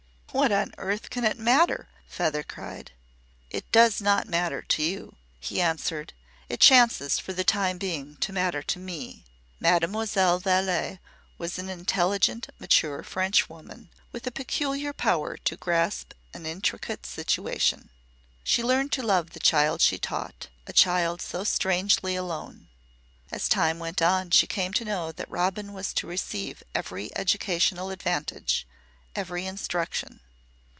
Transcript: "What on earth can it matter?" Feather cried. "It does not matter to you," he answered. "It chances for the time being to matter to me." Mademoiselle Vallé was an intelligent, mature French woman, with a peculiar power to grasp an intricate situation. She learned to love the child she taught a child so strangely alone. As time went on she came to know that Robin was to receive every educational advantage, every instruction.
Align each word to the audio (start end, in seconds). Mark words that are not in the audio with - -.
"What 0.33 0.53
on 0.53 0.73
earth 0.77 1.09
can 1.09 1.25
it 1.25 1.37
matter?" 1.37 1.89
Feather 2.07 2.41
cried. 2.41 2.93
"It 3.49 3.69
does 3.73 3.99
not 3.99 4.29
matter 4.29 4.61
to 4.61 4.81
you," 4.81 5.17
he 5.41 5.59
answered. 5.59 6.13
"It 6.47 6.61
chances 6.61 7.19
for 7.19 7.33
the 7.33 7.43
time 7.43 7.77
being 7.77 8.15
to 8.21 8.31
matter 8.31 8.63
to 8.63 8.79
me." 8.79 9.25
Mademoiselle 9.59 10.39
Vallé 10.39 10.99
was 11.37 11.59
an 11.59 11.67
intelligent, 11.67 12.47
mature 12.59 13.03
French 13.03 13.49
woman, 13.49 13.89
with 14.13 14.25
a 14.25 14.31
peculiar 14.31 14.93
power 14.93 15.35
to 15.35 15.57
grasp 15.57 16.13
an 16.33 16.45
intricate 16.45 17.05
situation. 17.05 17.89
She 18.41 18.63
learned 18.63 18.93
to 18.93 19.03
love 19.03 19.31
the 19.31 19.39
child 19.41 19.81
she 19.81 19.97
taught 19.97 20.47
a 20.65 20.71
child 20.71 21.21
so 21.21 21.43
strangely 21.43 22.15
alone. 22.15 22.69
As 23.33 23.49
time 23.49 23.79
went 23.79 24.01
on 24.01 24.31
she 24.31 24.47
came 24.47 24.71
to 24.75 24.85
know 24.85 25.11
that 25.11 25.29
Robin 25.29 25.73
was 25.73 25.91
to 25.95 26.07
receive 26.07 26.63
every 26.73 27.13
educational 27.17 27.89
advantage, 27.89 28.65
every 29.13 29.45
instruction. 29.45 30.21